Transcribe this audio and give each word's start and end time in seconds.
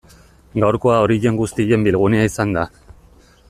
Gaurkoa 0.63 0.95
horien 1.03 1.37
guztien 1.41 1.87
bilgunea 1.89 2.27
izan 2.33 2.59
da. 2.59 2.65